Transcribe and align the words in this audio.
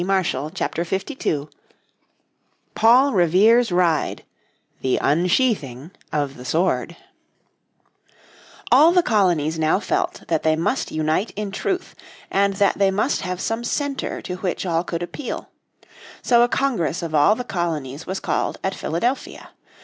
__________Chapter 0.55 0.83
52 0.83 1.47
Paul 2.73 3.13
Revere's 3.13 3.71
Ride 3.71 4.23
The 4.81 4.97
Unsheathing 4.99 5.91
of 6.11 6.37
the 6.37 6.43
Sword 6.43 6.97
All 8.71 8.91
the 8.93 9.03
colonies 9.03 9.59
now 9.59 9.79
felt 9.79 10.23
that 10.27 10.41
they 10.41 10.55
must 10.55 10.89
unite 10.91 11.29
in 11.35 11.51
truth, 11.51 11.93
and 12.31 12.55
that 12.55 12.79
they 12.79 12.89
must 12.89 13.21
have 13.21 13.39
some 13.39 13.63
centre 13.63 14.23
to 14.23 14.37
which 14.37 14.65
all 14.65 14.83
could 14.83 15.03
appeal. 15.03 15.51
So 16.23 16.41
a 16.41 16.47
Congress 16.49 17.03
of 17.03 17.13
all 17.13 17.35
the 17.35 17.43
colonies 17.43 18.07
was 18.07 18.19
called 18.19 18.57
at 18.63 18.73
Philadelphia. 18.73 19.51